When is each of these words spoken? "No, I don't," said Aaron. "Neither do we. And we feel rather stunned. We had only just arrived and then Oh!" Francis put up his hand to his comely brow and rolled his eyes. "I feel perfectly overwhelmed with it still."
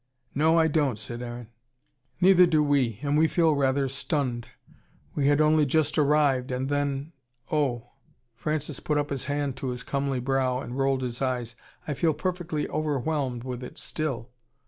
"No, 0.33 0.57
I 0.57 0.67
don't," 0.67 0.97
said 0.97 1.21
Aaron. 1.21 1.49
"Neither 2.21 2.47
do 2.47 2.63
we. 2.63 2.97
And 3.03 3.19
we 3.19 3.27
feel 3.27 3.53
rather 3.53 3.87
stunned. 3.87 4.47
We 5.13 5.27
had 5.27 5.39
only 5.39 5.63
just 5.63 5.95
arrived 5.95 6.49
and 6.49 6.69
then 6.69 7.11
Oh!" 7.51 7.91
Francis 8.33 8.79
put 8.79 8.97
up 8.97 9.11
his 9.11 9.25
hand 9.25 9.57
to 9.57 9.67
his 9.67 9.83
comely 9.83 10.19
brow 10.19 10.59
and 10.59 10.75
rolled 10.75 11.03
his 11.03 11.21
eyes. 11.21 11.55
"I 11.87 11.93
feel 11.93 12.15
perfectly 12.15 12.67
overwhelmed 12.69 13.43
with 13.43 13.63
it 13.63 13.77
still." 13.77 14.31